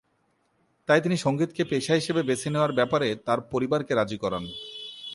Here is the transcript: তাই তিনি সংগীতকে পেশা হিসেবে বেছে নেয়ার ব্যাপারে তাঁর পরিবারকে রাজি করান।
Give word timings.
তাই 0.87 0.99
তিনি 1.01 1.17
সংগীতকে 1.17 1.63
পেশা 1.63 1.93
হিসেবে 1.93 2.21
বেছে 2.23 2.49
নেয়ার 2.49 2.71
ব্যাপারে 2.71 3.07
তাঁর 3.25 3.39
পরিবারকে 3.51 3.93
রাজি 3.95 4.17
করান। 4.17 4.43